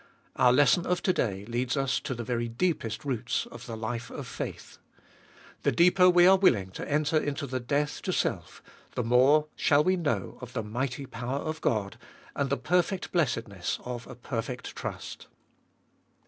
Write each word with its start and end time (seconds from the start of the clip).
Our 0.35 0.51
lesson 0.51 0.87
of 0.87 1.03
to 1.03 1.13
day 1.13 1.45
leads 1.45 1.77
us 1.77 1.99
to 1.99 2.15
the 2.15 2.23
very 2.23 2.47
deepest 2.47 3.05
roots 3.05 3.45
of 3.51 3.67
the 3.67 3.77
life 3.77 4.09
of 4.09 4.25
faith. 4.25 4.79
The 5.61 5.71
deeper 5.71 6.09
we 6.09 6.25
are 6.25 6.39
willing 6.39 6.71
to 6.71 6.91
enter 6.91 7.19
into 7.19 7.45
the 7.45 7.59
death 7.59 8.01
to 8.01 8.11
self, 8.11 8.63
the 8.95 9.03
more 9.03 9.45
shall 9.55 9.83
we 9.83 9.97
know 9.97 10.39
of 10.41 10.53
the 10.53 10.63
mighty 10.63 11.05
power 11.05 11.37
of 11.41 11.61
God, 11.61 11.99
and 12.35 12.49
the 12.49 12.57
perfect 12.57 13.11
blessedness 13.11 13.77
of 13.85 14.07
a 14.07 14.15
perfect 14.15 14.75
trust. 14.75 15.27